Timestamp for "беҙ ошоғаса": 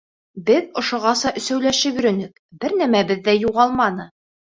0.45-1.31